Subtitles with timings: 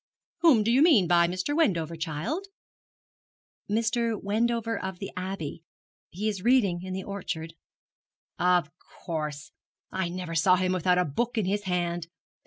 [0.39, 1.55] 'Whom do you mean by Mr.
[1.55, 2.47] Wendover, child?'
[3.69, 4.19] 'Mr.
[4.19, 5.63] Wendover of the Abbey.
[6.09, 7.53] He is reading in the orchard.'
[8.39, 8.71] 'Of
[9.05, 9.51] course,
[9.91, 12.07] I never saw him without a book in his hand.